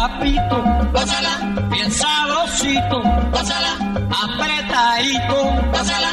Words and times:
papito, 0.00 0.64
pásala, 0.94 1.34
bien 1.68 1.90
sabrosito, 1.92 3.02
pásala, 3.32 3.72
apretadito, 4.24 5.36
pásala 5.70 6.09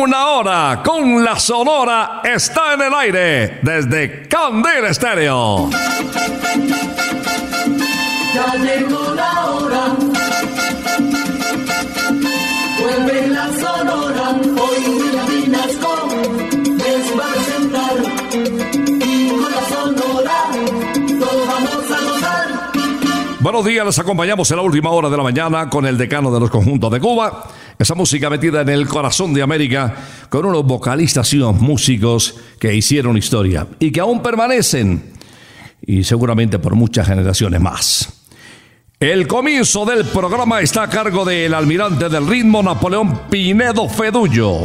Una 0.00 0.28
hora 0.28 0.82
con 0.82 1.22
la 1.22 1.38
Sonora 1.38 2.22
está 2.24 2.72
en 2.72 2.80
el 2.80 2.94
aire 2.94 3.58
desde 3.60 4.26
Candela 4.26 4.88
Estéreo. 4.88 5.68
Ya 8.34 8.54
llegó 8.54 9.14
la 9.14 9.44
hora. 9.44 9.96
Vuelve 12.80 13.26
la 13.28 13.46
sonora. 13.52 14.40
Hoy 14.40 15.42
Vinasco 15.42 16.08
les 16.78 17.18
va 17.18 17.26
a 17.26 17.32
presentar. 17.34 17.96
Y 19.06 19.28
con 19.28 19.52
la 19.52 19.62
sonora 19.68 20.38
todos 21.20 21.46
vamos 21.46 21.90
a 21.90 22.00
gozar. 22.10 22.70
Buenos 23.40 23.64
días, 23.66 23.84
les 23.84 23.98
acompañamos 23.98 24.50
en 24.50 24.56
la 24.56 24.62
última 24.62 24.88
hora 24.88 25.10
de 25.10 25.16
la 25.18 25.22
mañana 25.22 25.68
con 25.68 25.84
el 25.84 25.98
decano 25.98 26.32
de 26.32 26.40
los 26.40 26.48
conjuntos 26.48 26.90
de 26.90 27.00
Cuba. 27.00 27.44
Esa 27.80 27.94
música 27.94 28.28
metida 28.28 28.60
en 28.60 28.68
el 28.68 28.86
corazón 28.86 29.32
de 29.32 29.40
América 29.40 29.94
con 30.28 30.44
unos 30.44 30.66
vocalistas 30.66 31.32
y 31.32 31.38
unos 31.38 31.58
músicos 31.62 32.34
que 32.58 32.74
hicieron 32.74 33.16
historia 33.16 33.66
y 33.78 33.90
que 33.90 34.00
aún 34.00 34.22
permanecen 34.22 35.14
y 35.86 36.04
seguramente 36.04 36.58
por 36.58 36.74
muchas 36.74 37.08
generaciones 37.08 37.58
más. 37.58 38.26
El 39.00 39.26
comienzo 39.26 39.86
del 39.86 40.04
programa 40.04 40.60
está 40.60 40.82
a 40.82 40.90
cargo 40.90 41.24
del 41.24 41.54
almirante 41.54 42.10
del 42.10 42.26
ritmo 42.26 42.62
Napoleón 42.62 43.18
Pinedo 43.30 43.88
Fedullo. 43.88 44.58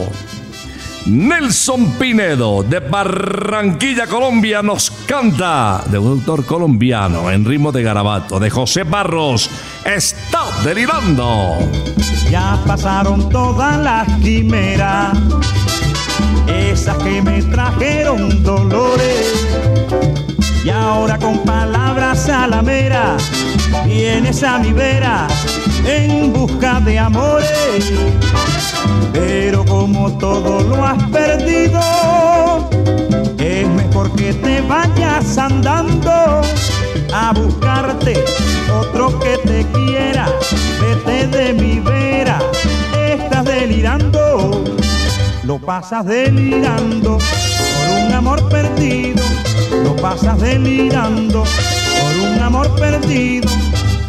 Nelson 1.05 1.85
Pinedo 1.99 2.63
de 2.63 2.79
Barranquilla, 2.79 4.07
Colombia, 4.07 4.63
nos 4.63 4.89
canta 5.05 5.83
de 5.85 5.99
un 5.99 6.07
autor 6.19 6.43
colombiano 6.45 7.29
en 7.29 7.45
ritmo 7.45 7.71
de 7.71 7.83
garabato, 7.83 8.39
de 8.39 8.49
José 8.49 8.83
Barros. 8.83 9.49
Está 9.85 10.45
delirando. 10.63 11.59
Ya 12.31 12.59
pasaron 12.65 13.29
todas 13.29 13.77
las 13.77 14.07
quimeras, 14.19 15.15
esas 16.47 16.97
que 16.97 17.21
me 17.21 17.39
trajeron 17.43 18.41
dolores. 18.41 19.45
Y 20.63 20.69
ahora 20.71 21.19
con 21.19 21.37
palabras 21.43 22.27
a 22.29 22.47
la 22.47 22.63
mera, 22.63 23.15
vienes 23.85 24.41
a 24.41 24.57
mi 24.57 24.73
vera 24.73 25.27
en 25.85 26.33
busca 26.33 26.79
de 26.81 26.99
amores. 26.99 27.91
Pero 29.13 29.65
como 29.65 30.17
todo 30.17 30.61
lo 30.61 30.85
has 30.85 31.01
perdido, 31.09 31.79
es 33.37 33.67
mejor 33.67 34.13
que 34.15 34.33
te 34.33 34.61
vayas 34.61 35.37
andando 35.37 36.41
a 37.13 37.33
buscarte 37.33 38.23
otro 38.73 39.19
que 39.19 39.37
te 39.47 39.65
quiera. 39.73 40.27
Vete 40.81 41.27
de 41.27 41.53
mi 41.53 41.79
vera, 41.79 42.39
es 43.07 43.21
estás 43.21 43.45
delirando, 43.45 44.63
lo 45.43 45.59
pasas 45.59 46.05
delirando 46.05 47.17
por 47.17 48.05
un 48.05 48.13
amor 48.13 48.49
perdido, 48.49 49.23
lo 49.83 49.95
pasas 49.95 50.39
delirando 50.39 51.43
por 51.43 52.29
un 52.29 52.39
amor 52.41 52.75
perdido, 52.75 53.49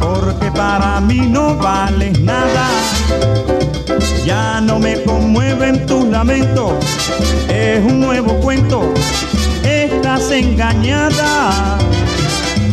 Porque 0.00 0.50
para 0.52 1.00
mí 1.00 1.20
no 1.20 1.56
vales 1.56 2.18
nada. 2.20 2.68
Ya 4.24 4.60
no 4.60 4.78
me 4.78 5.02
conmueven 5.04 5.86
tus 5.86 6.04
lamentos, 6.06 6.72
es 7.48 7.84
un 7.84 8.00
nuevo 8.00 8.34
cuento, 8.40 8.92
estás 9.62 10.30
engañada. 10.30 11.78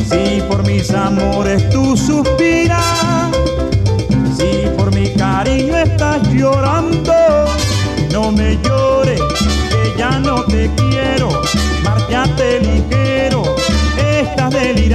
Si 0.09 0.41
por 0.49 0.65
mis 0.65 0.91
amores 0.91 1.69
tú 1.69 1.95
suspiras, 1.95 3.31
si 4.37 4.67
por 4.77 4.93
mi 4.93 5.09
cariño 5.11 5.77
estás 5.77 6.27
llorando, 6.29 7.13
no 8.11 8.31
me 8.31 8.57
llores, 8.63 9.21
que 9.69 9.93
ya 9.97 10.19
no 10.19 10.43
te 10.45 10.69
quiero, 10.75 11.29
márchate 11.83 12.72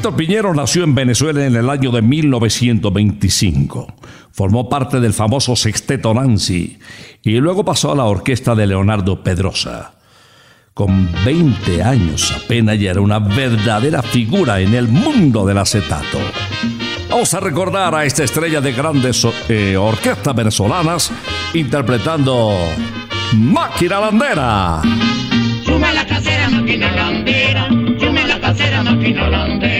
Víctor 0.00 0.16
Piñero 0.16 0.54
nació 0.54 0.84
en 0.84 0.94
Venezuela 0.94 1.44
en 1.44 1.56
el 1.56 1.68
año 1.68 1.90
de 1.90 2.00
1925. 2.00 3.86
Formó 4.32 4.66
parte 4.66 4.98
del 4.98 5.12
famoso 5.12 5.54
Sexteto 5.54 6.14
Nancy 6.14 6.78
y 7.22 7.32
luego 7.32 7.66
pasó 7.66 7.92
a 7.92 7.94
la 7.94 8.04
orquesta 8.04 8.54
de 8.54 8.66
Leonardo 8.66 9.22
Pedrosa. 9.22 9.92
Con 10.72 11.06
20 11.26 11.82
años 11.82 12.32
apenas 12.34 12.80
ya 12.80 12.92
era 12.92 13.02
una 13.02 13.18
verdadera 13.18 14.00
figura 14.00 14.60
en 14.60 14.72
el 14.72 14.88
mundo 14.88 15.44
del 15.44 15.58
acetato. 15.58 16.18
Vamos 17.10 17.34
a 17.34 17.40
recordar 17.40 17.94
a 17.94 18.06
esta 18.06 18.24
estrella 18.24 18.62
de 18.62 18.72
grandes 18.72 19.26
eh, 19.50 19.76
orquestas 19.76 20.34
venezolanas 20.34 21.12
interpretando 21.52 22.56
Máquina 23.34 24.00
Landera. 24.00 24.80
La 25.94 26.06
casera, 26.06 26.48
máquina 26.48 26.90
landera. 26.92 27.68
La 28.26 28.40
casera, 28.40 28.82
máquina 28.82 29.28
landera. 29.28 29.79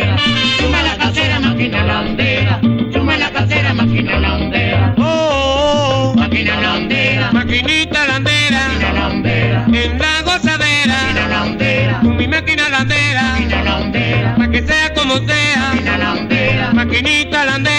Chume 0.58 0.82
la 0.82 0.96
casera, 0.96 1.40
máquina 1.40 1.84
landera. 1.84 2.60
Chume 2.92 3.16
la 3.18 3.30
casera, 3.30 3.72
máquina 3.74 4.18
landera. 4.18 4.94
Oh, 4.98 6.14
Máquina 6.16 6.60
landera. 6.60 7.32
maquinita 7.32 8.06
landera, 8.06 8.60
Máquina 8.68 8.92
landera. 8.92 9.64
en 9.66 9.98
la 9.98 10.08
Máquina 10.08 10.22
gozadera, 10.24 11.28
landera. 11.28 12.00
con 12.02 12.16
mi 12.16 12.26
máquina 12.28 12.68
landera, 12.68 13.22
Máquina 13.32 13.62
landera. 13.64 14.34
pa' 14.36 14.48
que 14.50 14.62
sea 14.62 14.94
como 14.94 15.14
sea, 15.28 15.58
Máquina 15.72 15.98
landera. 15.98 16.72
maquinita 16.74 17.44
landera. 17.44 17.69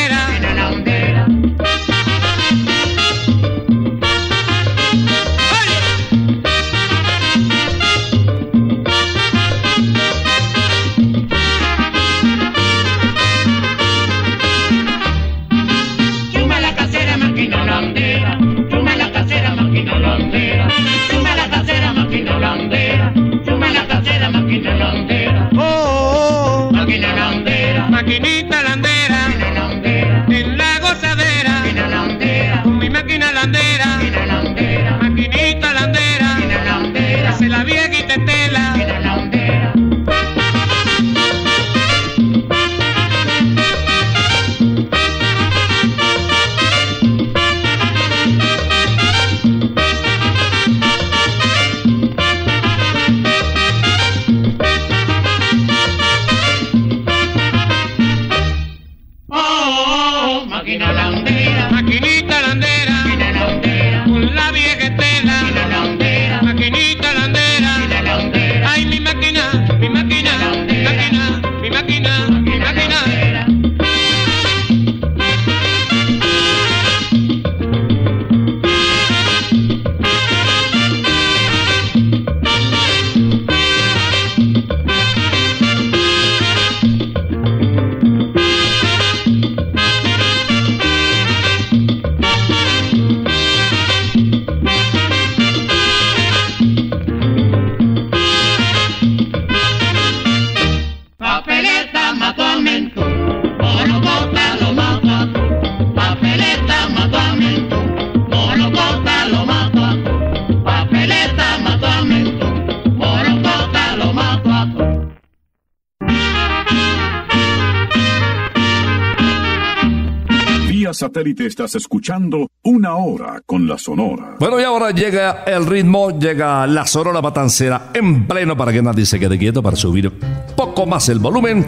Satélite 121.01 121.47
estás 121.47 121.73
escuchando 121.73 122.47
Una 122.61 122.95
Hora 122.95 123.41
con 123.43 123.67
la 123.67 123.75
Sonora. 123.79 124.35
Bueno, 124.39 124.59
y 124.59 124.63
ahora 124.63 124.91
llega 124.91 125.43
el 125.47 125.65
ritmo, 125.65 126.11
llega 126.11 126.67
la 126.67 126.85
Sonora 126.85 127.23
Matancera 127.23 127.89
en 127.91 128.27
pleno 128.27 128.55
para 128.55 128.71
que 128.71 128.83
nadie 128.83 129.07
se 129.07 129.19
quede 129.19 129.39
quieto, 129.39 129.63
para 129.63 129.75
subir 129.75 130.11
poco 130.55 130.85
más 130.85 131.09
el 131.09 131.17
volumen 131.17 131.65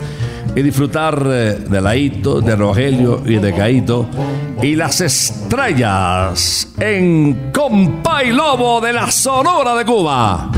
y 0.55 0.61
disfrutar 0.61 1.19
eh, 1.25 1.57
de 1.67 1.81
Laito, 1.81 2.41
de 2.41 2.55
Rogelio 2.55 3.23
y 3.25 3.37
de 3.37 3.55
Caito 3.55 4.07
y 4.61 4.75
las 4.75 5.01
estrellas 5.01 6.71
en 6.79 7.51
Compay 7.51 8.31
Lobo 8.33 8.81
de 8.81 8.93
la 8.93 9.09
Sonora 9.09 9.73
de 9.73 9.83
Cuba. 9.83 10.51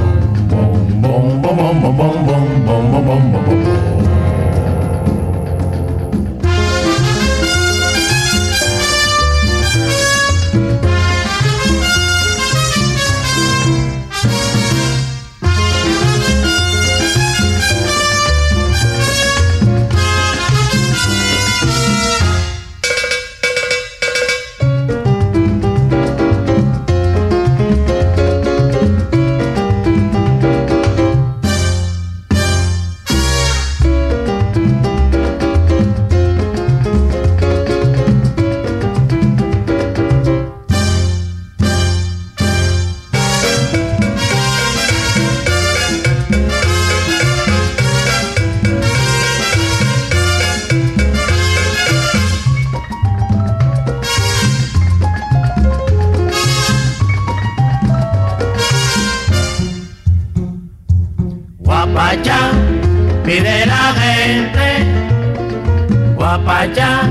Guapachá, 66.76 67.02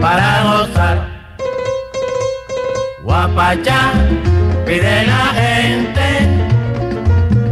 para 0.00 0.42
gozar. 0.44 1.08
Guapachá, 3.02 3.92
pide 4.64 5.06
la 5.06 5.24
gente, 5.34 6.08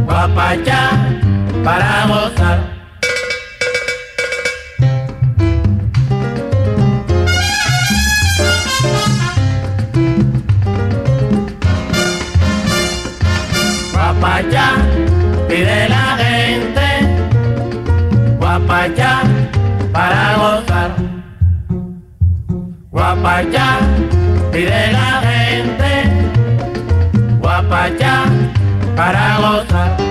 guapachá, 0.05 0.91
para 1.63 2.05
gozar. 2.07 2.59
Guapachá, 13.93 14.67
pide 15.49 15.89
la 15.89 16.17
gente, 16.17 16.87
guapachá, 18.39 19.30
Guapachá, 23.11 23.79
pide 24.53 24.93
la 24.93 25.21
gente, 25.21 25.91
guapachá, 27.41 28.23
para 28.95 29.35
gozar. 29.35 30.10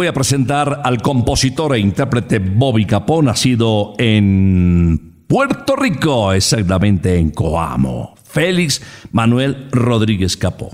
Voy 0.00 0.06
a 0.06 0.14
presentar 0.14 0.80
al 0.82 1.02
compositor 1.02 1.76
e 1.76 1.78
intérprete 1.78 2.38
Bobby 2.38 2.86
Capó, 2.86 3.22
nacido 3.22 3.92
en 3.98 5.26
Puerto 5.26 5.76
Rico, 5.76 6.32
exactamente 6.32 7.18
en 7.18 7.28
Coamo. 7.28 8.14
Félix 8.24 8.80
Manuel 9.12 9.68
Rodríguez 9.70 10.38
Capó. 10.38 10.70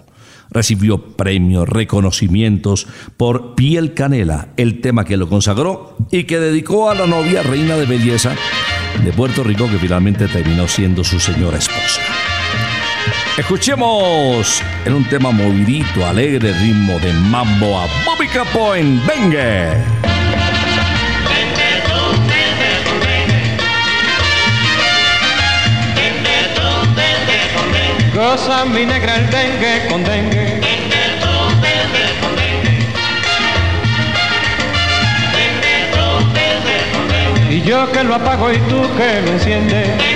Recibió 0.49 1.17
premios, 1.17 1.69
reconocimientos 1.69 2.87
por 3.17 3.57
Piel 3.57 3.95
Canela, 3.95 4.51
el 4.57 4.81
tema 4.81 5.05
que 5.05 5.17
lo 5.17 5.29
consagró 5.29 5.97
y 6.13 6.23
que 6.23 6.39
dedicó 6.39 6.89
a 6.89 6.95
la 6.95 7.09
novia 7.09 7.43
reina 7.43 7.75
de 7.75 7.87
belleza 7.87 8.33
de 9.05 9.13
Puerto 9.13 9.43
Rico, 9.43 9.69
que 9.69 9.81
finalmente 9.81 10.29
terminó 10.29 10.69
siendo 10.69 11.03
su 11.03 11.19
señora 11.19 11.59
esposa. 11.59 12.01
Escuchemos 13.39 14.63
en 14.87 14.95
un 14.95 15.05
tema 15.05 15.31
movidito, 15.31 16.07
alegre 16.07 16.55
ritmo 16.55 16.99
de 16.99 17.13
mambo 17.13 17.79
a 17.79 17.87
Bobby 18.07 18.27
Capó 18.29 18.75
en 18.75 19.07
Bengue. 19.07 19.77
Goza 28.15 28.65
mi 28.65 28.87
negra 28.87 29.17
el 29.17 29.31
dengue 29.31 29.87
con 29.91 30.03
dengue. 30.03 30.61
Y 37.51 37.61
yo 37.61 37.93
que 37.93 38.03
lo 38.03 38.15
apago 38.15 38.51
y 38.51 38.57
tú 38.61 38.81
que 38.97 39.21
lo 39.21 39.33
enciendes. 39.33 40.16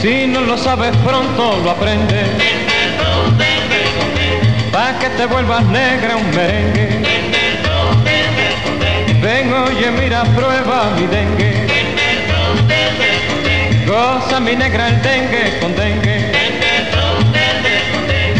Si 0.00 0.26
no 0.26 0.40
lo 0.40 0.56
sabes 0.56 0.96
pronto 1.04 1.60
lo 1.62 1.72
aprendes. 1.72 2.26
Pa' 4.72 4.98
que 4.98 5.10
te 5.10 5.26
vuelvas 5.26 5.62
negra 5.66 6.16
un 6.16 6.30
merengue. 6.30 7.02
Ven, 9.20 9.52
oye, 9.52 9.90
mira, 9.90 10.22
prueba 10.34 10.90
mi 10.96 11.06
dengue. 11.06 11.66
Goza 13.86 14.40
mi 14.40 14.56
negra 14.56 14.88
el 14.88 15.02
dengue 15.02 15.58
con 15.60 15.76
dengue. 15.76 16.32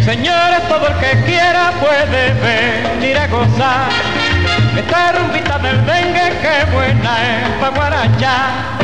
Señores, 0.02 0.66
todo 0.66 0.86
el 0.88 0.94
que 0.94 1.24
quiera 1.26 1.72
puede 1.78 2.32
venir 2.40 3.18
a 3.18 3.26
gozar. 3.26 3.90
Esta 4.78 5.12
rumbita 5.12 5.58
del 5.58 5.84
dengue, 5.84 6.38
que 6.40 6.72
buena 6.72 7.18
es 7.22 7.48
pa' 7.60 7.68
guarachar. 7.68 8.79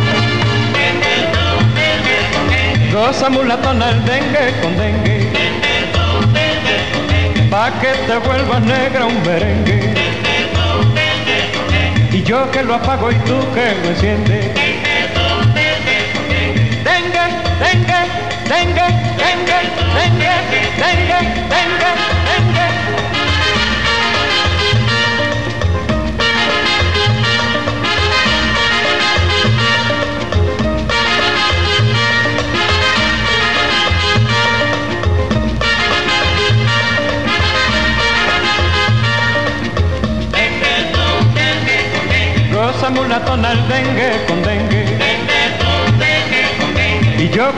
Goza 2.93 3.29
mulatona 3.29 3.91
el 3.91 4.05
dengue 4.05 4.61
con 4.63 4.77
dengue. 4.77 5.31
Pa' 7.51 7.71
que 7.81 7.93
te 8.07 8.17
vuelvas 8.19 8.63
negra 8.63 9.07
un 9.07 9.23
merengue. 9.23 9.95
Y 12.13 12.23
yo 12.23 12.51
que 12.51 12.63
lo 12.63 12.75
apago 12.75 13.11
y 13.11 13.15
tú 13.27 13.39
que 13.55 13.75
lo 13.83 13.89
enciendes. 13.91 14.47
Dengue, 16.85 17.27
dengue, 17.65 18.01
dengue, 18.49 18.87
dengue, 19.19 19.59
dengue, 19.95 20.35
dengue. 20.79 21.46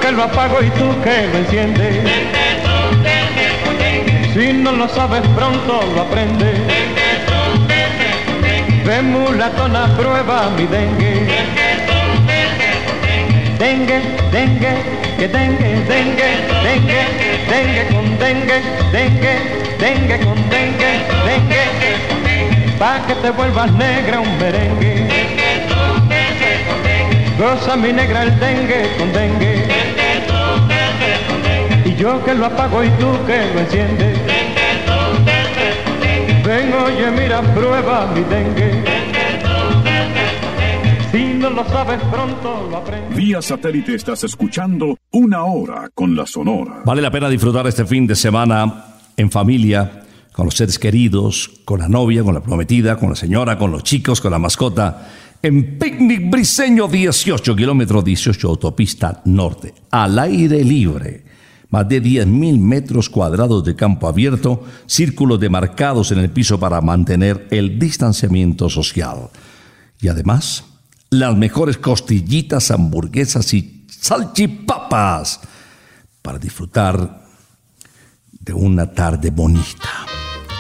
Que 0.08 0.12
lo 0.14 0.22
apago 0.22 0.62
y 0.62 0.70
tú 0.70 0.88
que 1.02 1.28
lo 1.32 1.38
enciendes. 1.38 1.96
Si 4.32 4.52
no 4.54 4.72
lo 4.72 4.88
sabes 4.88 5.20
pronto 5.36 5.82
lo 5.94 6.00
aprendes. 6.02 6.58
Ven 8.86 9.12
mulatona, 9.12 9.86
prueba 9.98 10.48
mi 10.56 10.66
dengue. 10.66 11.26
Dengue 13.58 14.00
dengue 14.32 14.74
que 15.18 15.28
dengue, 15.28 15.70
dengue, 15.92 16.30
dengue, 16.62 17.02
dengue 17.50 17.86
con 17.92 18.18
dengue, 18.18 18.62
dengue, 18.92 19.34
dengue 19.78 20.20
con 20.20 20.36
dengue, 20.48 20.90
dengue, 21.26 21.64
pa' 22.78 23.04
que 23.06 23.14
te 23.14 23.30
vuelvas 23.30 23.70
negra 23.72 24.20
un 24.20 24.38
merengue. 24.38 25.08
Goza 27.38 27.76
mi 27.76 27.92
negra 27.92 28.22
el 28.22 28.40
dengue 28.40 28.88
con. 28.96 29.12
Dengue 29.12 29.57
yo 31.98 32.24
que 32.24 32.32
lo 32.34 32.46
apago 32.46 32.84
y 32.84 32.88
tú 32.90 33.10
que 33.26 33.52
lo 33.54 33.60
enciendes. 33.60 34.16
Dengue 34.18 34.86
son 34.86 35.24
dengue 35.24 35.84
con 35.84 36.00
dengue. 36.00 36.42
Ven, 36.46 36.72
oye, 36.72 37.10
mira, 37.10 37.42
prueba 37.54 38.06
mi 38.14 38.20
dengue. 38.22 38.66
Dengue 38.66 39.42
son 39.42 39.84
dengue 39.84 40.26
con 40.40 40.56
dengue. 40.56 41.10
Si 41.10 41.38
no 41.38 41.50
lo 41.50 41.64
sabes 41.68 42.00
pronto 42.04 42.68
lo 42.70 42.76
aprendes. 42.76 43.16
Vía 43.16 43.42
satélite 43.42 43.96
estás 43.96 44.22
escuchando 44.22 44.96
Una 45.10 45.42
Hora 45.44 45.90
con 45.92 46.14
la 46.14 46.24
Sonora. 46.24 46.82
Vale 46.84 47.02
la 47.02 47.10
pena 47.10 47.28
disfrutar 47.28 47.66
este 47.66 47.84
fin 47.84 48.06
de 48.06 48.14
semana 48.14 48.84
en 49.16 49.30
familia, 49.30 50.04
con 50.32 50.46
los 50.46 50.54
seres 50.54 50.78
queridos, 50.78 51.50
con 51.64 51.80
la 51.80 51.88
novia, 51.88 52.22
con 52.22 52.32
la 52.32 52.40
prometida, 52.40 52.96
con 52.96 53.08
la 53.08 53.16
señora, 53.16 53.58
con 53.58 53.72
los 53.72 53.82
chicos, 53.82 54.20
con 54.20 54.30
la 54.30 54.38
mascota. 54.38 55.08
En 55.42 55.78
Picnic 55.78 56.30
Briseño 56.30 56.86
18, 56.86 57.56
kilómetro 57.56 58.02
18, 58.02 58.48
autopista 58.48 59.20
norte, 59.24 59.74
al 59.90 60.16
aire 60.20 60.62
libre. 60.62 61.27
Más 61.70 61.88
de 61.88 62.02
10.000 62.02 62.58
metros 62.58 63.10
cuadrados 63.10 63.62
de 63.64 63.76
campo 63.76 64.08
abierto, 64.08 64.64
círculos 64.86 65.38
demarcados 65.38 66.12
en 66.12 66.18
el 66.18 66.30
piso 66.30 66.58
para 66.58 66.80
mantener 66.80 67.46
el 67.50 67.78
distanciamiento 67.78 68.70
social. 68.70 69.28
Y 70.00 70.08
además, 70.08 70.64
las 71.10 71.36
mejores 71.36 71.76
costillitas, 71.76 72.70
hamburguesas 72.70 73.52
y 73.52 73.84
salchipapas 73.88 75.40
para 76.22 76.38
disfrutar 76.38 77.22
de 78.40 78.52
una 78.52 78.90
tarde 78.92 79.30
bonita. 79.30 80.06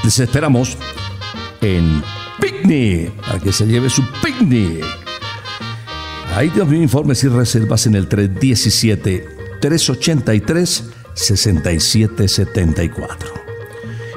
Les 0.04 0.18
esperamos 0.18 0.76
en 1.60 2.02
Picnic, 2.40 3.12
para 3.22 3.38
que 3.38 3.52
se 3.52 3.66
lleve 3.66 3.90
su 3.90 4.02
picnic. 4.22 4.84
Ahí 6.34 6.52
envío 6.54 6.82
informes 6.82 7.24
y 7.24 7.28
reservas 7.28 7.86
en 7.86 7.96
el 7.96 8.08
317-383-6774. 11.18 13.38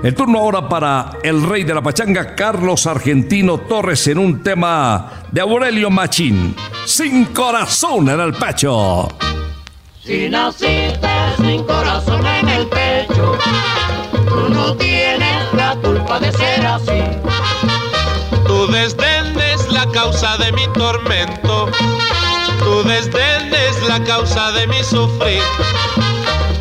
El 0.03 0.15
turno 0.15 0.39
ahora 0.39 0.67
para 0.67 1.20
el 1.22 1.43
rey 1.43 1.63
de 1.63 1.75
la 1.75 1.81
pachanga, 1.81 2.36
Carlos 2.36 2.88
Argentino 2.88 3.60
Torres, 3.60 4.08
en 4.08 4.17
un 4.17 4.41
tema 4.41 5.27
de 5.31 5.41
Aurelio 5.41 5.91
Machín, 5.91 6.55
Sin 6.86 7.25
corazón 7.25 8.10
en 8.10 8.20
el 8.20 8.34
pecho. 8.34 9.08
Si 10.03 10.27
naciste 10.27 11.08
sin 11.38 11.63
corazón 11.65 12.25
en 12.25 12.50
el 12.50 12.67
pecho, 12.67 13.38
tú 14.27 14.50
no 14.50 14.75
tienes 14.75 15.53
la 15.53 15.75
culpa 15.84 16.20
de 16.20 16.31
ser 16.31 16.65
así. 16.65 17.03
Tu 18.48 18.67
desdén 18.72 19.39
es 19.39 19.72
la 19.72 19.86
causa 19.91 20.36
de 20.38 20.51
mi 20.53 20.65
tormento. 20.74 21.70
Tu 22.60 22.84
desdén 22.89 23.53
es 23.53 23.88
la 23.88 24.03
causa 24.03 24.51
de 24.53 24.65
mi 24.65 24.84
sufrir. 24.84 25.43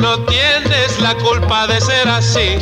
No 0.00 0.16
tienes 0.26 1.00
la 1.00 1.14
culpa 1.16 1.66
de 1.66 1.80
ser 1.80 2.08
así. 2.08 2.58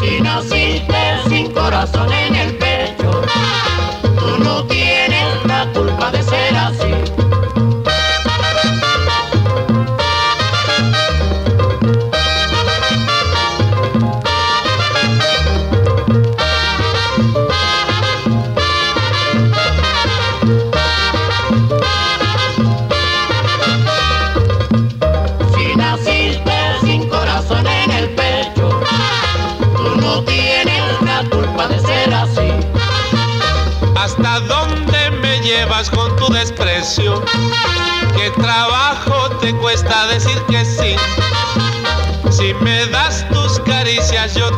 Si 0.00 0.20
naciste 0.22 1.18
sin 1.28 1.52
corazón 1.52 2.10
en 2.10 2.34
el 2.36 2.56
pecho, 2.56 3.22
tú 4.18 4.38
no 4.42 4.66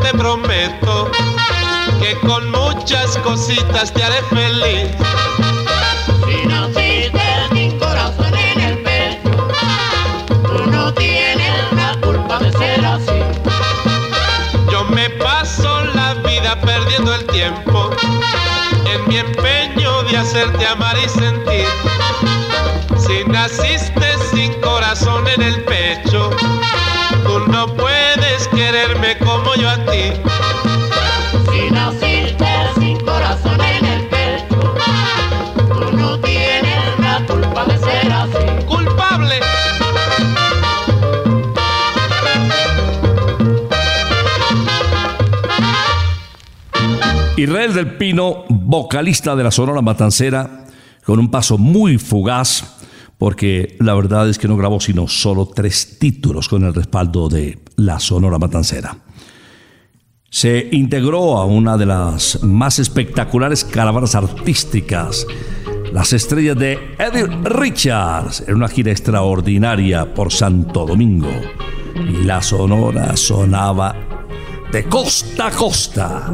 te 0.03 0.17
prometo 0.19 1.11
que 2.01 2.19
con 2.27 2.51
muchas 2.51 3.17
cositas 3.19 3.93
te 3.93 4.03
haré 4.03 4.23
feliz. 4.25 4.89
Si 6.27 6.47
naciste 6.47 7.21
sin 7.53 7.79
corazón 7.79 8.35
en 8.35 8.61
el 8.61 8.79
pecho, 8.83 9.31
tú 10.47 10.67
no 10.71 10.93
tienes 10.95 11.73
la 11.73 11.97
culpa 12.01 12.39
de 12.41 12.53
ser 12.53 12.85
así. 12.85 13.21
Yo 14.71 14.85
me 14.85 15.09
paso 15.11 15.85
la 15.95 16.15
vida 16.15 16.61
perdiendo 16.61 17.15
el 17.15 17.25
tiempo 17.27 17.91
en 18.87 19.09
mi 19.09 19.19
empeño 19.19 20.03
de 20.05 20.17
hacerte 20.17 20.67
amar 20.67 20.97
y 20.99 21.09
sentir. 21.09 21.67
Si 22.99 23.25
naciste 23.29 24.09
sin 24.33 24.53
corazón 24.61 25.27
en 25.29 25.43
el 25.43 25.63
pecho, 25.65 25.82
Del 47.73 47.97
Pino, 47.97 48.45
vocalista 48.49 49.35
de 49.35 49.45
la 49.45 49.51
Sonora 49.51 49.81
Matancera, 49.81 50.67
con 51.05 51.19
un 51.19 51.31
paso 51.31 51.57
muy 51.57 51.97
fugaz, 51.97 52.79
porque 53.17 53.77
la 53.81 53.95
verdad 53.95 54.29
es 54.29 54.39
que 54.39 54.47
no 54.47 54.57
grabó 54.57 54.79
sino 54.79 55.09
solo 55.09 55.47
tres 55.47 55.99
títulos 55.99 56.49
con 56.49 56.65
el 56.65 56.75
respaldo 56.75 57.29
de 57.29 57.59
la 57.77 57.99
Sonora 57.99 58.39
Matancera. 58.39 58.97
Se 60.29 60.69
integró 60.73 61.39
a 61.39 61.47
una 61.47 61.77
de 61.77 61.87
las 61.87 62.43
más 62.43 62.79
espectaculares 62.79 63.65
caravanas 63.65 64.15
artísticas, 64.15 65.27
las 65.93 66.13
estrellas 66.13 66.59
de 66.59 66.79
Eddie 66.99 67.27
Richards, 67.45 68.45
en 68.47 68.57
una 68.57 68.69
gira 68.69 68.93
extraordinaria 68.93 70.15
por 70.15 70.31
Santo 70.31 70.85
Domingo. 70.85 71.33
Y 71.95 72.25
la 72.25 72.43
Sonora 72.43 73.17
sonaba 73.17 73.95
de 74.73 74.85
costa 74.85 75.47
a 75.47 75.51
costa. 75.51 76.33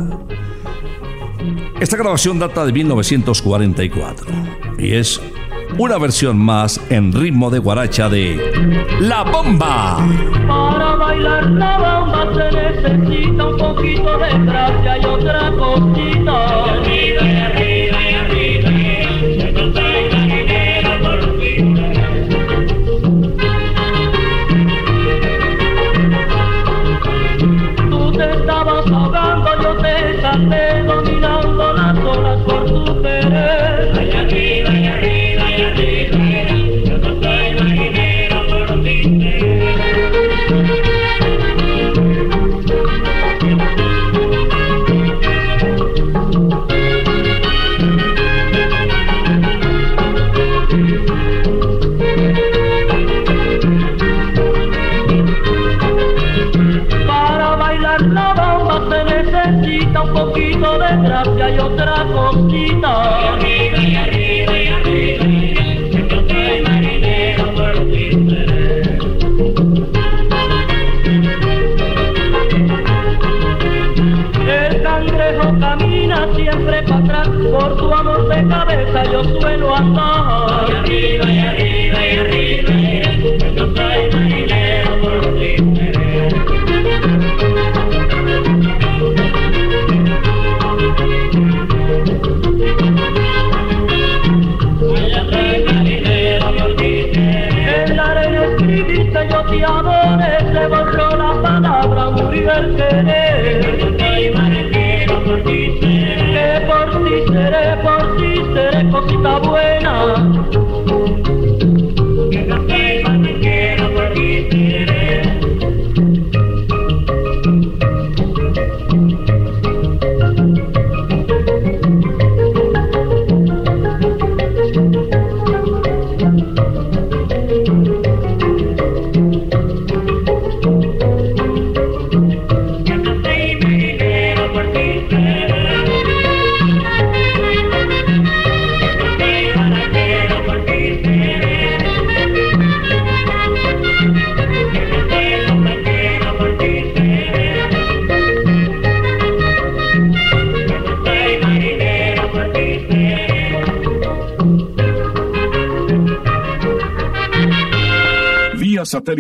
Esta 1.81 1.97
grabación 1.97 2.41
data 2.41 2.67
de 2.67 2.73
1944 2.73 4.27
y 4.79 4.95
es 4.95 5.21
una 5.79 5.97
versión 5.97 6.37
más 6.37 6.81
en 6.91 7.13
ritmo 7.13 7.51
de 7.51 7.61
guaracha 7.61 8.09
de 8.09 8.37
La 9.01 9.23
Bomba. 9.23 9.99
Para 10.49 10.97
bailar 10.97 11.51
la 11.51 11.79
bomba 11.79 12.35
se 12.35 12.57
necesita 12.57 13.47
un 13.47 13.57
poquito 13.57 14.19
de 14.19 14.45
gracia 14.45 14.99
y 14.99 15.05
otra 15.05 15.53
cosita. 15.53 16.69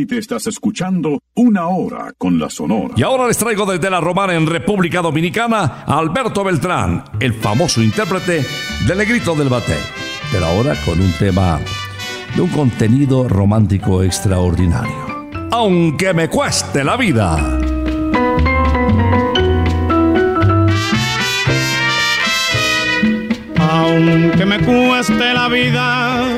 Satélite 0.09 0.19
estás 0.19 0.47
escuchando 0.47 1.21
Una 1.35 1.69
Hora 1.69 2.13
con 2.17 2.39
la 2.39 2.49
Sonora. 2.51 2.95
Y 2.97 3.03
ahora 3.03 3.27
les 3.27 3.37
traigo 3.37 3.67
desde 3.67 3.91
la 3.91 4.01
Romana 4.01 4.35
en 4.35 4.47
República 4.47 5.03
Dominicana 5.03 5.85
a 5.87 5.99
Alberto 5.99 6.43
Beltrán, 6.45 7.05
el 7.21 7.35
famoso 7.35 7.83
intérprete 7.83 8.45
del 8.87 8.99
Negrito 8.99 9.35
del 9.35 9.49
Bate. 9.49 9.77
Pero 10.33 10.47
ahora 10.47 10.75
con 10.85 11.01
un 11.01 11.13
tema 11.13 11.61
de 12.35 12.43
un 12.43 12.49
contenido 12.49 13.29
romántico 13.29 14.03
extraordinario. 14.03 15.29
Aunque 15.51 16.13
me 16.15 16.29
cueste 16.29 16.85
la 16.85 16.97
vida. 16.97 17.59
Aunque 23.59 24.47
me 24.47 24.59
cueste 24.61 25.35
la 25.35 25.49
vida, 25.49 26.38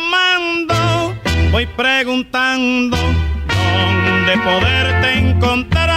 Te 0.00 0.06
sigo 0.06 0.06
amando, 0.06 1.14
voy 1.52 1.66
preguntando 1.76 2.96
dónde 2.96 4.32
poderte 4.44 5.18
encontrar. 5.18 5.90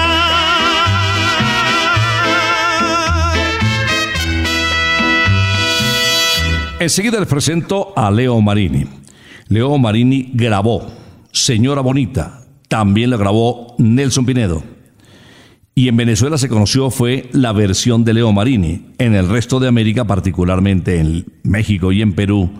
Enseguida 6.79 7.19
les 7.19 7.29
presento 7.29 7.93
a 7.95 8.11
Leo 8.11 8.41
Marini. 8.41 8.85
Leo 9.47 9.77
Marini 9.77 10.31
grabó 10.33 10.91
Señora 11.31 11.81
Bonita, 11.81 12.45
también 12.67 13.09
la 13.09 13.17
grabó 13.17 13.75
Nelson 13.77 14.25
Pinedo. 14.25 14.63
Y 15.75 15.87
en 15.87 15.97
Venezuela 15.97 16.37
se 16.37 16.49
conoció 16.49 16.91
fue 16.91 17.29
la 17.31 17.51
versión 17.51 18.03
de 18.03 18.13
Leo 18.13 18.31
Marini. 18.31 18.87
En 18.97 19.15
el 19.15 19.29
resto 19.29 19.59
de 19.59 19.67
América, 19.67 20.05
particularmente 20.05 20.99
en 20.99 21.25
México 21.43 21.91
y 21.91 22.01
en 22.01 22.13
Perú, 22.13 22.51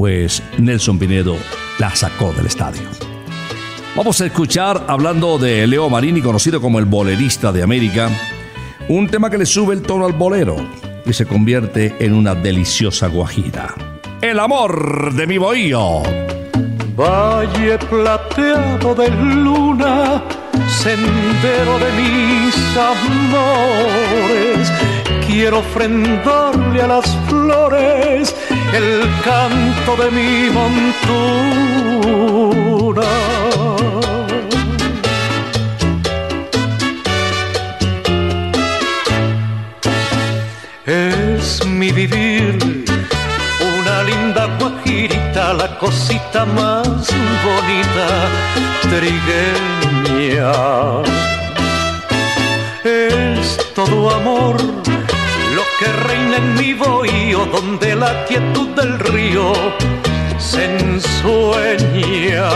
pues 0.00 0.42
Nelson 0.56 0.98
Pinedo 0.98 1.36
la 1.78 1.94
sacó 1.94 2.32
del 2.32 2.46
estadio. 2.46 2.80
Vamos 3.94 4.18
a 4.22 4.24
escuchar, 4.24 4.86
hablando 4.88 5.36
de 5.36 5.66
Leo 5.66 5.90
Marini, 5.90 6.22
conocido 6.22 6.58
como 6.58 6.78
el 6.78 6.86
bolerista 6.86 7.52
de 7.52 7.62
América, 7.62 8.08
un 8.88 9.08
tema 9.08 9.28
que 9.28 9.36
le 9.36 9.44
sube 9.44 9.74
el 9.74 9.82
tono 9.82 10.06
al 10.06 10.14
bolero 10.14 10.56
y 11.04 11.12
se 11.12 11.26
convierte 11.26 11.96
en 11.98 12.14
una 12.14 12.34
deliciosa 12.34 13.08
guajira. 13.08 13.74
El 14.22 14.40
amor 14.40 15.12
de 15.12 15.26
mi 15.26 15.36
bohío. 15.36 16.02
Valle 16.96 17.76
plateado 17.90 18.94
de 18.94 19.10
luna, 19.10 20.24
sendero 20.66 21.78
de 21.78 21.92
mis 22.00 22.56
amores. 22.78 24.72
Quiero 25.32 25.58
ofrendarle 25.60 26.82
a 26.82 26.88
las 26.88 27.06
flores 27.28 28.34
el 28.74 29.08
canto 29.24 29.94
de 30.02 30.10
mi 30.10 30.50
montura. 30.50 31.80
Es 40.84 41.64
mi 41.64 41.92
vivir 41.92 42.58
una 43.78 44.02
linda 44.02 44.48
guajirita, 44.58 45.54
la 45.54 45.78
cosita 45.78 46.44
más 46.44 47.08
bonita, 47.46 48.28
trigueña. 48.90 50.52
Es 52.82 53.56
todo 53.74 54.10
amor 54.10 54.56
que 55.80 55.90
reina 56.08 56.36
en 56.36 56.54
mi 56.56 56.74
bohío, 56.74 57.46
donde 57.46 57.96
la 57.96 58.26
quietud 58.26 58.68
del 58.80 58.98
río 58.98 59.52
se 60.38 60.76
ensueña. 60.78 62.50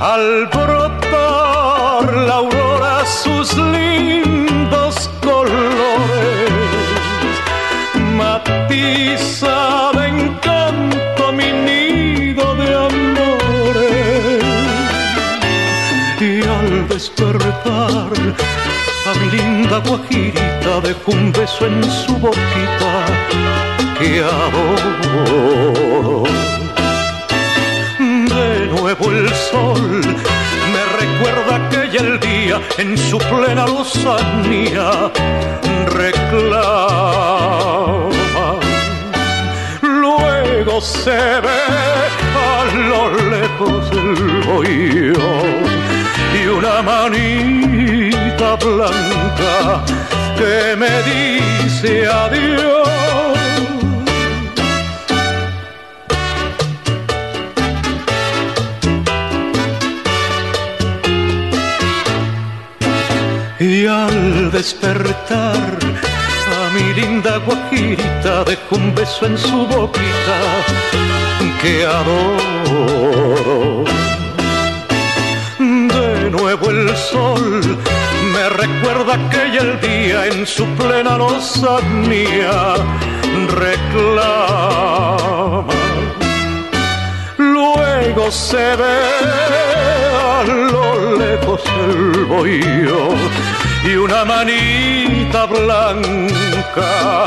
Al 0.00 0.46
brotar 0.52 2.12
la 2.26 2.34
aurora 2.34 3.06
sus 3.06 3.56
lindos 3.56 5.08
colores, 5.22 6.50
matiza 8.16 9.92
de 9.98 10.08
encanto 10.08 11.32
mi 11.32 11.52
nido 11.68 12.56
de 12.56 12.68
amores. 12.88 14.44
Y 16.20 16.42
al 16.42 16.88
despertar 16.88 18.10
mi 19.20 19.28
linda 19.30 19.78
guajirita 19.78 20.80
dejo 20.82 21.12
un 21.12 21.32
beso 21.32 21.66
en 21.66 21.82
su 21.84 22.16
boquita 22.16 23.04
que 23.98 24.20
adoro. 24.20 26.22
De 27.98 28.66
nuevo 28.66 29.10
el 29.10 29.28
sol 29.50 30.00
me 30.72 30.82
recuerda 31.00 31.56
aquella 31.66 32.00
el 32.00 32.20
día 32.20 32.60
en 32.78 32.96
su 32.96 33.18
plena 33.18 33.66
lozanía 33.66 35.10
reclama. 35.86 37.02
Luego 39.82 40.80
se 40.80 41.10
ve 41.10 41.62
a 42.36 42.64
lo 42.88 43.10
lejos 43.30 43.90
el 43.92 44.42
bohío 44.46 45.42
y 46.34 46.46
una 46.46 46.82
manita 48.42 48.56
blanca 48.56 49.84
que 50.36 50.76
me 50.76 50.94
dice 51.10 52.06
adiós. 52.06 52.88
Y 63.60 63.86
al 63.86 64.50
despertar 64.50 65.78
a 66.56 66.58
mi 66.74 67.00
linda 67.00 67.38
guajirita 67.46 68.44
dejo 68.44 68.76
un 68.76 68.94
beso 68.94 69.26
en 69.26 69.38
su 69.38 69.66
boquita 69.66 70.38
que 71.60 71.84
adoro. 71.84 73.84
De 75.58 76.30
nuevo 76.30 76.70
el 76.70 76.96
sol 76.96 77.78
me 78.32 78.48
recuerda 78.48 79.14
aquella 79.14 79.60
el 79.60 79.80
día 79.80 80.26
en 80.26 80.46
su 80.46 80.64
plena 80.76 81.18
lozanía 81.18 82.76
reclama. 83.48 85.66
Luego 87.36 88.30
se 88.30 88.76
ve 88.76 89.00
a 90.38 90.44
lo 90.44 91.18
lejos 91.18 91.60
el 91.86 92.24
bohío 92.24 93.10
y 93.84 93.96
una 93.96 94.24
manita 94.24 95.44
blanca 95.46 97.26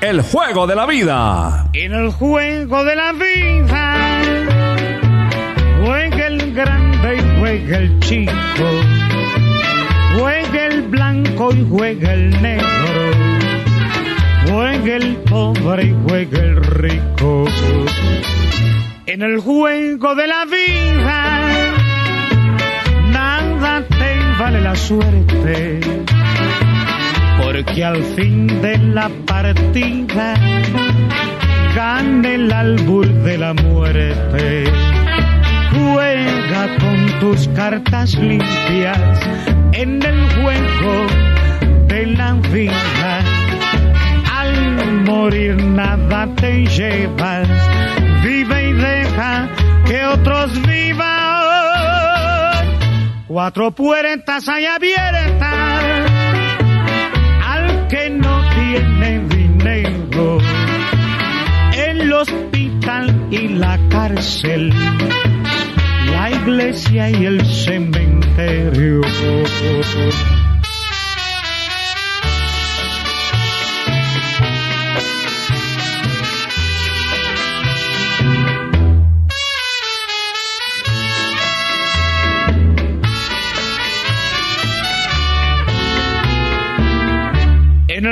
El 0.00 0.22
juego 0.22 0.66
de 0.66 0.76
la 0.76 0.86
vida. 0.86 1.68
En 1.72 1.92
el 1.92 2.10
juego 2.10 2.84
de 2.84 2.96
la 2.96 3.12
vida 3.12 4.22
juega 5.82 6.26
el 6.26 6.54
grande 6.54 7.16
y 7.16 7.40
juega 7.40 7.78
el 7.78 8.00
chico, 8.00 8.32
juega 10.18 10.66
el 10.66 10.82
blanco 10.82 11.52
y 11.52 11.66
juega 11.68 12.14
el 12.14 12.30
negro, 12.40 13.10
juega 14.48 14.96
el 14.96 15.16
pobre 15.16 15.86
y 15.86 15.96
juega 16.08 16.38
el 16.38 16.56
rico. 16.64 17.44
En 19.06 19.22
el 19.22 19.40
juego 19.40 20.14
de 20.14 20.26
la 20.28 20.44
vida 20.44 21.59
la 24.58 24.74
suerte, 24.74 25.80
porque 27.42 27.84
al 27.84 28.02
fin 28.16 28.46
de 28.62 28.78
la 28.78 29.08
partida 29.26 30.34
gana 31.74 32.28
el 32.28 32.52
albur 32.52 33.06
de 33.06 33.38
la 33.38 33.54
muerte. 33.54 34.64
Juega 35.72 36.76
con 36.78 37.20
tus 37.20 37.48
cartas 37.48 38.14
limpias 38.14 39.20
en 39.72 40.02
el 40.02 40.18
juego 40.34 41.06
de 41.86 42.06
la 42.06 42.32
vida. 42.52 43.20
Al 44.36 45.02
morir 45.04 45.62
nada 45.62 46.26
te 46.34 46.66
llevas, 46.66 47.48
vive 48.24 48.70
y 48.70 48.72
deja 48.72 49.48
que 49.86 50.04
otros 50.06 50.60
vivan. 50.62 51.09
Cuatro 53.30 53.70
puertas 53.70 54.48
hay 54.48 54.66
abiertas 54.66 56.10
al 57.46 57.86
que 57.86 58.10
no 58.10 58.42
tiene 58.56 59.20
dinero. 59.28 60.38
El 61.72 62.12
hospital 62.12 63.28
y 63.30 63.46
la 63.46 63.78
cárcel, 63.88 64.74
la 66.10 66.30
iglesia 66.32 67.08
y 67.08 67.24
el 67.24 67.46
cementerio. 67.46 69.00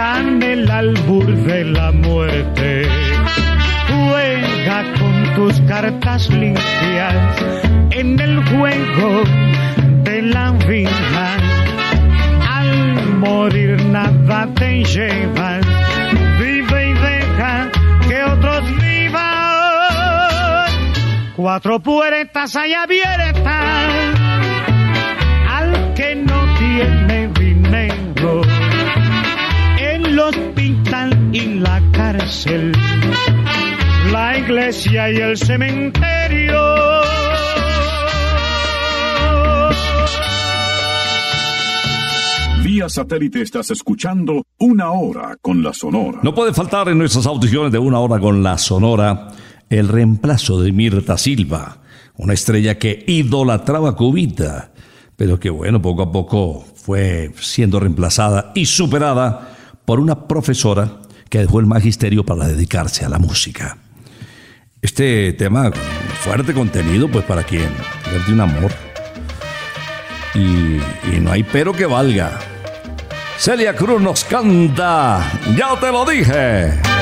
gana 0.00 0.46
el 0.46 0.70
albur 0.70 1.26
de 1.48 1.64
la 1.76 1.92
muerte. 1.92 2.88
Juega 3.90 4.78
con 4.98 5.14
tus 5.36 5.60
cartas 5.72 6.30
limpias 6.30 7.14
en 7.90 8.18
el 8.18 8.34
juego 8.50 9.24
de 10.08 10.22
la 10.22 10.52
vida. 10.70 11.26
Al 12.56 12.72
morir 13.24 13.72
nada 13.96 14.48
te 14.54 14.70
llevas, 14.84 15.66
vive 16.40 16.78
y 16.90 16.94
deja 17.08 17.54
que 18.08 18.18
otros 18.34 18.62
vivan. 18.80 19.20
Cuatro 21.36 21.78
puertas 21.80 22.56
hay 22.56 22.72
abiertas 22.72 23.79
cárcel, 32.30 32.72
la 34.12 34.38
iglesia 34.38 35.10
y 35.10 35.16
el 35.16 35.36
cementerio. 35.36 36.60
Vía 42.62 42.88
satélite 42.88 43.42
estás 43.42 43.72
escuchando 43.72 44.44
Una 44.58 44.92
Hora 44.92 45.36
con 45.42 45.60
la 45.60 45.74
Sonora. 45.74 46.20
No 46.22 46.32
puede 46.32 46.54
faltar 46.54 46.88
en 46.88 46.98
nuestras 46.98 47.26
audiciones 47.26 47.72
de 47.72 47.80
una 47.80 47.98
hora 47.98 48.20
con 48.20 48.44
la 48.44 48.58
Sonora 48.58 49.32
el 49.68 49.88
reemplazo 49.88 50.62
de 50.62 50.70
Mirta 50.70 51.18
Silva, 51.18 51.78
una 52.16 52.34
estrella 52.34 52.78
que 52.78 53.04
idolatraba 53.08 53.96
Cubita, 53.96 54.70
pero 55.16 55.40
que 55.40 55.50
bueno, 55.50 55.82
poco 55.82 56.02
a 56.02 56.12
poco 56.12 56.64
fue 56.76 57.32
siendo 57.40 57.80
reemplazada 57.80 58.52
y 58.54 58.66
superada 58.66 59.56
por 59.84 59.98
una 59.98 60.28
profesora 60.28 61.00
que 61.30 61.38
dejó 61.38 61.60
el 61.60 61.66
magisterio 61.66 62.24
para 62.24 62.48
dedicarse 62.48 63.04
a 63.04 63.08
la 63.08 63.18
música. 63.18 63.78
Este 64.82 65.32
tema, 65.32 65.70
fuerte 66.20 66.52
contenido, 66.52 67.08
pues 67.08 67.24
para 67.24 67.44
quien 67.44 67.70
pierde 68.04 68.32
un 68.32 68.40
amor. 68.40 68.72
Y, 70.34 70.80
y 71.14 71.20
no 71.20 71.32
hay 71.32 71.42
pero 71.44 71.72
que 71.72 71.86
valga. 71.86 72.38
Celia 73.38 73.74
Cruz 73.74 74.02
nos 74.02 74.24
canta, 74.24 75.32
ya 75.56 75.78
te 75.78 75.90
lo 75.90 76.04
dije. 76.04 76.99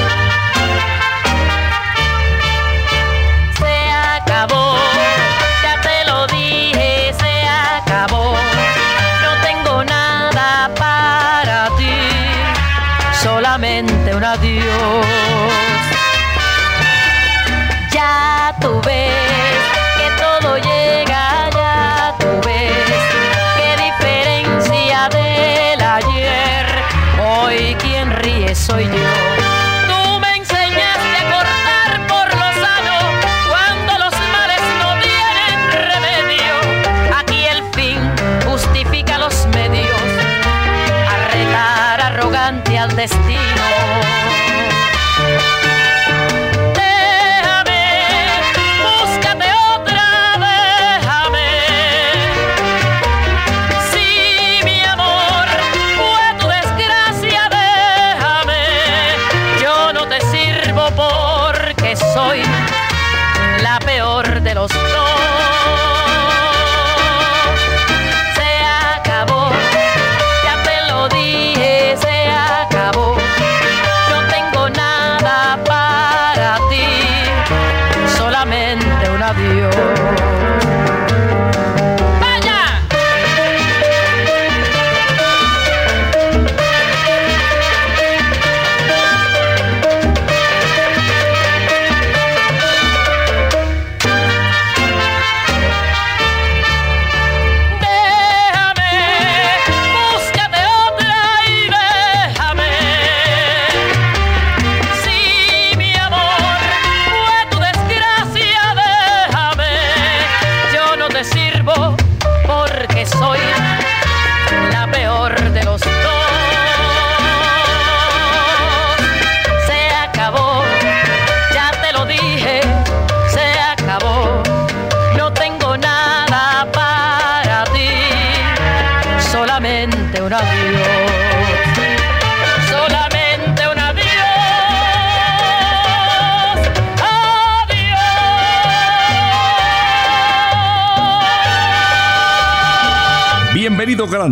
Solamente 13.59 14.15
un 14.15 14.25
adiós. 14.25 15.28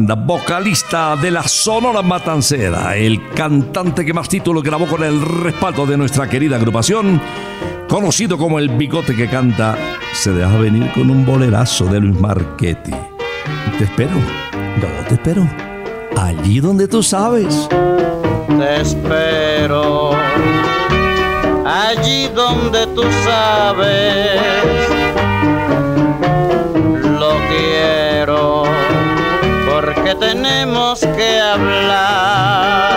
Granda, 0.07 0.15
vocalista 0.15 1.17
de 1.17 1.33
la 1.33 1.43
Sonora 1.43 2.01
Matancera, 2.01 2.97
el 2.97 3.29
cantante 3.31 4.05
que 4.05 4.13
más 4.13 4.29
títulos 4.29 4.63
grabó 4.63 4.87
con 4.87 5.03
el 5.03 5.21
respaldo 5.21 5.85
de 5.85 5.97
nuestra 5.97 6.29
querida 6.29 6.57
agrupación, 6.57 7.21
conocido 7.89 8.39
como 8.39 8.61
el 8.61 8.69
bigote 8.69 9.17
que 9.17 9.29
canta, 9.29 9.77
se 10.13 10.33
deja 10.33 10.57
venir 10.59 10.93
con 10.93 11.11
un 11.11 11.27
bolerazo 11.27 11.87
de 11.87 12.01
Luis 12.01 12.21
Marchetti. 12.21 12.93
Te 13.79 13.85
espero, 13.85 14.15
yo 14.81 14.89
te 15.09 15.15
espero, 15.15 15.49
allí 16.17 16.61
donde 16.61 16.87
tú 16.87 17.03
sabes. 17.03 17.69
Te 18.59 18.81
espero 18.81 20.13
allí 21.65 22.29
donde 22.29 22.87
tú 22.89 23.03
sabes. 23.25 25.26
Porque 30.07 30.15
tenemos 30.15 31.01
que 31.01 31.41
hablar. 31.41 32.96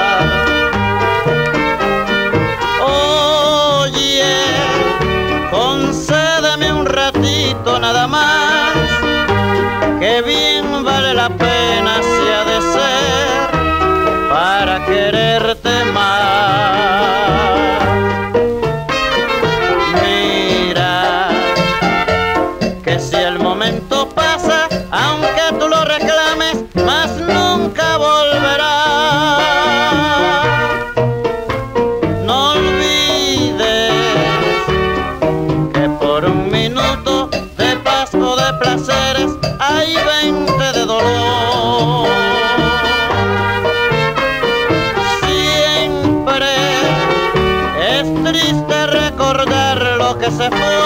Lo 50.51 50.78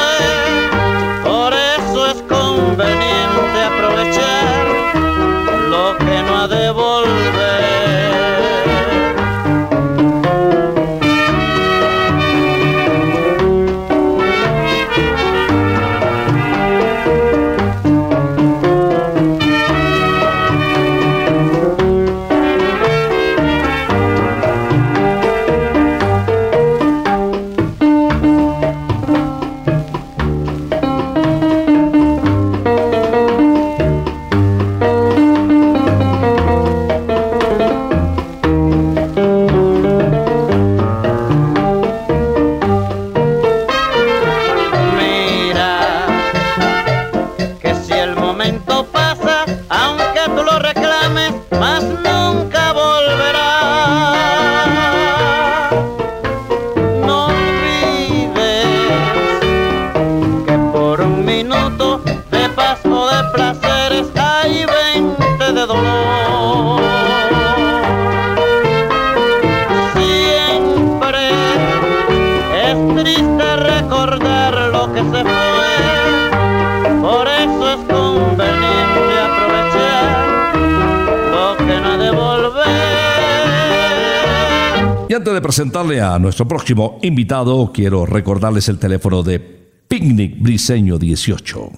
presentarle 85.84 86.02
a 86.02 86.18
nuestro 86.20 86.48
próximo 86.48 87.00
invitado, 87.02 87.72
quiero 87.74 88.06
recordarles 88.06 88.70
el 88.70 88.78
teléfono 88.80 89.24
de 89.24 89.40
Picnic 89.40 90.42
Briseño 90.42 90.98
18. 90.98 91.72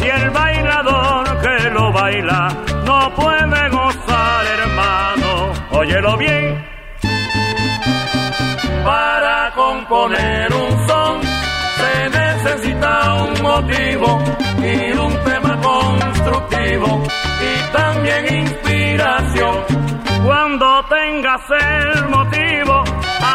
Y 0.00 0.08
el 0.08 0.30
bailador 0.30 1.24
que 1.42 1.70
lo 1.70 1.92
baila 1.92 2.48
no 2.84 2.98
puede 3.14 3.60
gozar, 3.68 4.42
hermano. 4.58 5.30
Óyelo 5.72 6.16
bien. 6.16 6.44
Para 8.84 9.52
componer 9.54 10.52
un 10.54 10.88
son 10.88 11.20
se 11.78 11.94
necesita 12.20 12.92
un 13.24 13.42
motivo 13.42 14.08
y 14.72 14.92
un 15.06 15.12
tema 15.28 15.54
constructivo 15.70 17.02
y 17.48 17.52
también 17.76 18.22
inspiración. 18.44 19.56
Cuando 20.24 20.66
tengas 20.96 21.42
el 21.50 22.08
motivo, 22.08 22.84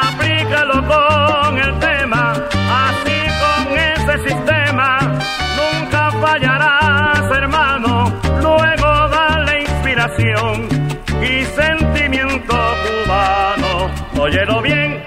aplícalo 0.04 0.78
con 0.88 1.58
el 1.60 1.80
tema. 1.80 2.55
Ese 4.08 4.30
sistema, 4.30 5.00
nunca 5.58 6.12
fallarás, 6.12 7.32
hermano. 7.32 8.14
Luego 8.40 9.10
dale 9.10 9.62
inspiración 9.62 10.70
y 11.24 11.44
sentimiento 11.46 12.56
cubano. 12.84 13.90
Óyelo 14.20 14.62
bien. 14.62 15.04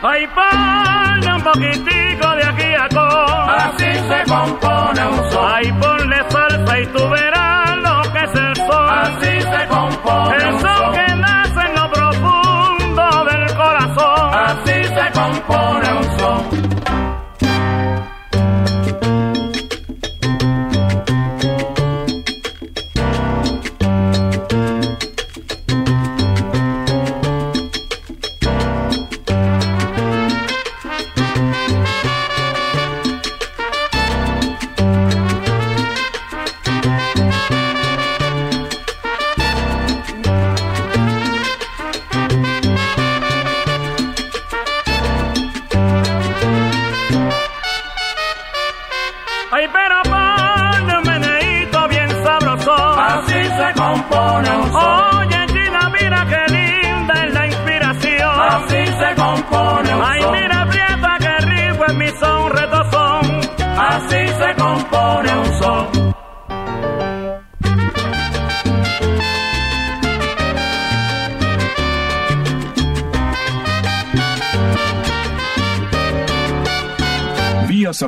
Ay, 0.00 0.26
ponle 0.28 1.34
un 1.34 1.42
poquitico 1.42 2.28
de 2.36 2.44
aquí 2.46 2.74
a 2.74 2.88
con. 2.88 3.50
Así 3.50 3.84
se 3.84 4.32
compone 4.32 5.06
un 5.08 5.30
son. 5.30 5.52
Ay, 5.52 5.72
ponle 5.72 6.30
salsa 6.30 6.80
y 6.80 6.86
tú 6.86 7.08
verás 7.10 7.47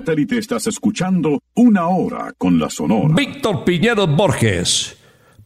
satélite 0.00 0.38
estás 0.38 0.66
escuchando 0.66 1.42
Una 1.56 1.88
Hora 1.88 2.32
con 2.38 2.58
la 2.58 2.70
Sonora. 2.70 3.14
Víctor 3.14 3.64
Piñero 3.64 4.06
Borges, 4.06 4.96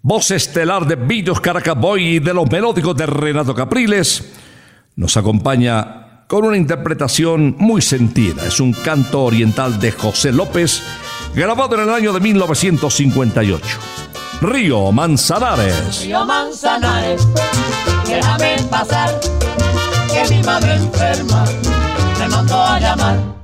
voz 0.00 0.30
estelar 0.30 0.86
de 0.86 0.94
Villos 0.94 1.40
Caracaboy 1.40 2.16
y 2.16 2.18
de 2.20 2.32
los 2.32 2.48
melódicos 2.48 2.96
de 2.96 3.04
Renato 3.04 3.52
Capriles, 3.52 4.32
nos 4.94 5.16
acompaña 5.16 6.24
con 6.28 6.44
una 6.44 6.56
interpretación 6.56 7.56
muy 7.58 7.82
sentida. 7.82 8.46
Es 8.46 8.60
un 8.60 8.72
canto 8.72 9.24
oriental 9.24 9.80
de 9.80 9.90
José 9.90 10.30
López, 10.30 10.82
grabado 11.34 11.74
en 11.74 11.82
el 11.82 11.90
año 11.90 12.12
de 12.12 12.20
1958. 12.20 13.66
Río 14.40 14.92
Manzanares. 14.92 16.04
Río 16.04 16.24
Manzanares, 16.24 17.26
déjame 18.06 18.56
pasar, 18.70 19.10
que 20.12 20.32
mi 20.32 20.42
madre 20.44 20.74
enferma 20.76 21.44
me 22.20 22.28
mandó 22.28 22.62
a 22.62 22.78
llamar. 22.78 23.43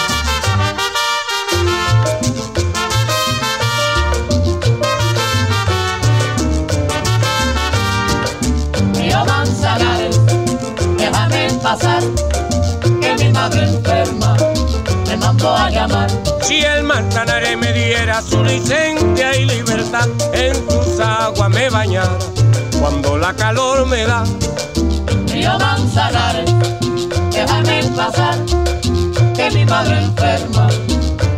Pasar, 11.75 12.03
que 12.99 13.15
mi 13.23 13.31
madre 13.31 13.63
enferma 13.63 14.35
me 15.07 15.15
mandó 15.15 15.55
a 15.55 15.69
llamar. 15.69 16.09
Si 16.41 16.59
el 16.59 16.83
Manzanares 16.83 17.57
me 17.57 17.71
diera 17.71 18.21
su 18.21 18.43
licencia 18.43 19.37
y 19.37 19.45
libertad, 19.45 20.07
en 20.33 20.53
sus 20.69 20.99
aguas 20.99 21.49
me 21.49 21.69
bañara 21.69 22.17
cuando 22.79 23.17
la 23.17 23.33
calor 23.33 23.85
me 23.87 24.05
da. 24.05 24.23
Río 25.27 25.57
Manzanares, 25.59 26.51
déjame 27.31 27.83
pasar, 27.95 28.37
que 29.35 29.51
mi 29.51 29.63
madre 29.65 30.01
enferma 30.01 30.67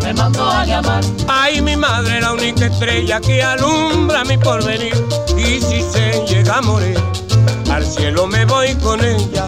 me 0.04 0.14
mandó 0.14 0.50
a 0.50 0.66
llamar. 0.66 1.04
Ay, 1.28 1.62
mi 1.62 1.76
madre, 1.76 2.22
la 2.22 2.34
única 2.34 2.66
estrella 2.66 3.22
que 3.22 3.44
alumbra 3.44 4.24
mi 4.24 4.38
porvenir. 4.40 4.96
Y 5.38 5.62
si 5.62 5.84
se 5.84 6.26
llega 6.26 6.58
a 6.58 6.62
morir, 6.62 7.00
al 7.72 7.86
cielo 7.86 8.26
me 8.26 8.46
voy 8.46 8.74
con 8.76 9.04
ella. 9.04 9.48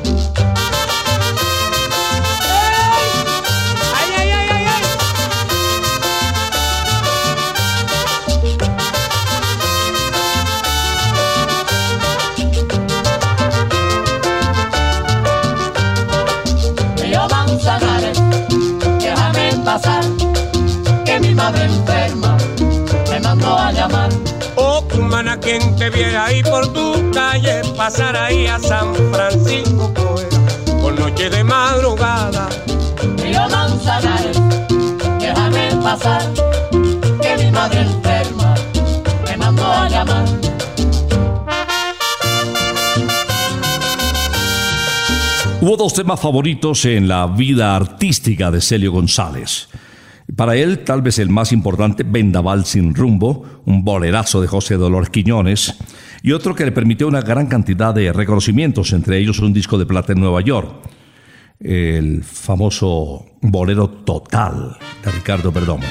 Cumana, 25.21 25.39
quien 25.39 25.75
te 25.75 25.91
viera 25.91 26.25
ahí 26.25 26.41
por 26.41 26.73
tu 26.73 27.11
calle, 27.11 27.61
pasar 27.77 28.17
ahí 28.17 28.47
a 28.47 28.57
San 28.57 28.95
Francisco, 29.11 29.93
pues, 29.93 30.27
por 30.81 30.99
noche 30.99 31.29
de 31.29 31.43
madrugada. 31.43 32.49
Río 33.17 33.47
Manzanares, 33.49 34.41
déjame 35.19 35.75
pasar, 35.83 36.23
que 37.21 37.37
mi 37.37 37.51
madre 37.51 37.81
enferma 37.81 38.55
me 39.23 39.37
mandó 39.37 39.71
a 39.71 39.89
llamar. 39.89 40.25
Hubo 45.61 45.77
dos 45.77 45.93
temas 45.93 46.19
favoritos 46.19 46.83
en 46.85 47.07
la 47.07 47.27
vida 47.27 47.75
artística 47.75 48.49
de 48.49 48.59
Celio 48.59 48.91
González. 48.91 49.69
Para 50.35 50.55
él, 50.55 50.79
tal 50.85 51.01
vez 51.01 51.19
el 51.19 51.29
más 51.29 51.51
importante, 51.51 52.03
Vendaval 52.03 52.65
sin 52.65 52.95
rumbo, 52.95 53.61
un 53.65 53.83
bolerazo 53.83 54.39
de 54.39 54.47
José 54.47 54.75
Dolores 54.75 55.09
Quiñones, 55.09 55.77
y 56.23 56.31
otro 56.31 56.55
que 56.55 56.63
le 56.63 56.71
permitió 56.71 57.07
una 57.07 57.21
gran 57.21 57.47
cantidad 57.47 57.93
de 57.93 58.13
reconocimientos, 58.13 58.93
entre 58.93 59.17
ellos 59.17 59.39
un 59.39 59.51
disco 59.51 59.77
de 59.77 59.85
plata 59.85 60.13
en 60.13 60.21
Nueva 60.21 60.41
York, 60.41 60.87
el 61.59 62.23
famoso 62.23 63.25
Bolero 63.41 63.89
Total 63.89 64.77
de 65.03 65.11
Ricardo 65.11 65.51
Perdomo. 65.51 65.85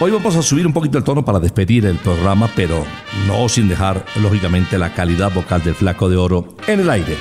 Hoy 0.00 0.12
vamos 0.12 0.36
a 0.36 0.42
subir 0.42 0.64
un 0.64 0.72
poquito 0.72 0.96
el 0.96 1.04
tono 1.04 1.24
para 1.24 1.40
despedir 1.40 1.84
el 1.86 1.96
programa, 1.96 2.48
pero 2.54 2.84
no 3.26 3.48
sin 3.48 3.68
dejar, 3.68 4.04
lógicamente, 4.22 4.78
la 4.78 4.94
calidad 4.94 5.32
vocal 5.32 5.64
del 5.64 5.74
Flaco 5.74 6.08
de 6.08 6.16
Oro 6.16 6.56
en 6.68 6.80
el 6.80 6.90
aire. 6.90 7.16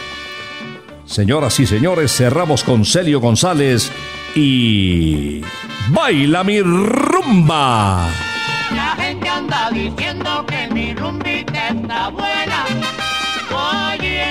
Señoras 1.05 1.59
y 1.59 1.65
señores, 1.65 2.11
cerramos 2.15 2.63
con 2.63 2.85
Celio 2.85 3.19
González 3.19 3.91
y 4.37 5.41
Baila 5.89 6.43
mi 6.43 6.61
rumba. 6.61 8.07
La 8.75 8.95
gente 8.95 9.27
anda 9.27 9.71
diciendo 9.71 10.45
que 10.45 10.67
mi 10.71 10.93
rumbita 10.93 11.69
está 11.69 12.09
buena. 12.09 12.65
Oye, 13.49 14.25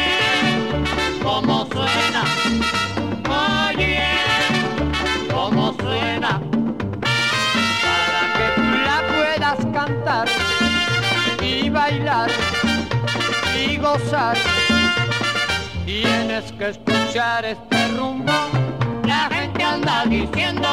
cómo 1.24 1.66
suena. 1.66 2.22
Oye, 3.68 4.04
cómo 5.34 5.74
suena. 5.80 6.40
Para 7.82 8.22
que 8.36 8.46
tú 8.54 8.68
la 8.86 8.98
puedas 9.12 9.66
cantar 9.72 10.28
y 11.42 11.68
bailar 11.68 12.30
y 13.58 13.76
gozar, 13.78 14.36
tienes 15.84 16.52
que 16.52 16.68
escuchar 16.68 17.44
este 17.44 17.88
rumbo. 17.88 18.32
La 20.26 20.32
gente 20.32 20.44
anda 20.44 20.56
diciendo 20.56 20.65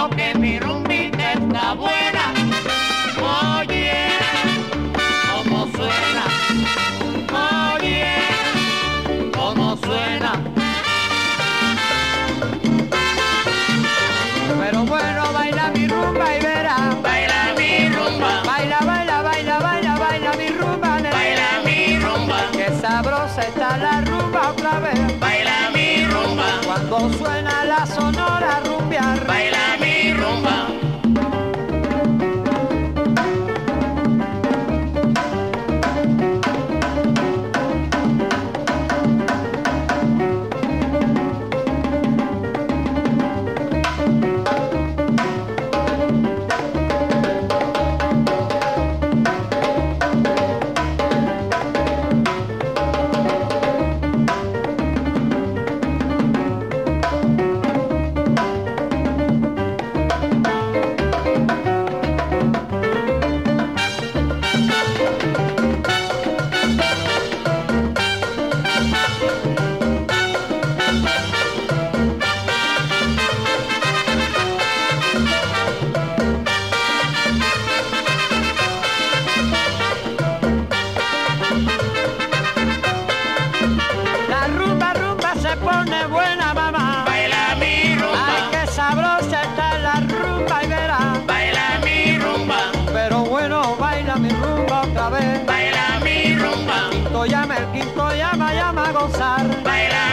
gozar. 99.03 99.45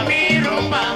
Mi 0.07 0.41
rumba. 0.41 0.95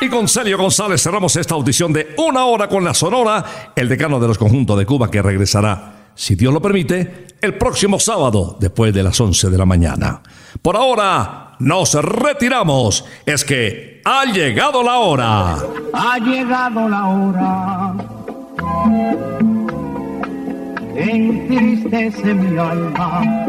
Y 0.00 0.08
con 0.08 0.28
Sergio 0.28 0.56
González 0.56 1.02
cerramos 1.02 1.36
esta 1.36 1.54
audición 1.54 1.92
de 1.92 2.14
una 2.16 2.44
hora 2.46 2.68
con 2.68 2.84
la 2.84 2.94
Sonora, 2.94 3.72
el 3.74 3.88
decano 3.88 4.20
de 4.20 4.28
los 4.28 4.38
conjuntos 4.38 4.78
de 4.78 4.86
Cuba 4.86 5.10
que 5.10 5.20
regresará, 5.20 6.12
si 6.14 6.36
Dios 6.36 6.54
lo 6.54 6.62
permite, 6.62 7.26
el 7.40 7.58
próximo 7.58 7.98
sábado 7.98 8.56
después 8.60 8.94
de 8.94 9.02
las 9.02 9.20
11 9.20 9.50
de 9.50 9.58
la 9.58 9.66
mañana. 9.66 10.22
Por 10.62 10.76
ahora, 10.76 11.56
nos 11.58 11.94
retiramos. 11.94 13.04
Es 13.26 13.44
que 13.44 14.00
ha 14.04 14.24
llegado 14.24 14.82
la 14.82 14.98
hora. 14.98 15.56
Ha 15.92 16.18
llegado 16.18 16.88
la 16.88 17.06
hora. 17.06 17.94
Entristece 20.96 22.34
mi 22.34 22.58
alma 22.58 23.48